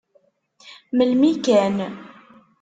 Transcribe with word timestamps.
Melmi 0.95 1.31
kan. 1.45 1.75